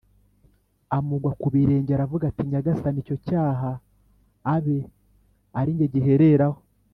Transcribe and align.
Amugwa 0.97 1.31
ku 1.41 1.47
birenge 1.53 1.91
aravuga 1.93 2.23
ati 2.27 2.41
“Nyagasani, 2.49 2.97
icyo 3.03 3.15
cyaha 3.27 3.69
abe 4.55 4.77
ari 5.59 5.71
jye 5.77 5.87
gihereraho. 5.93 6.59